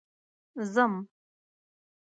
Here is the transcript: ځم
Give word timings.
ځم 0.73 0.91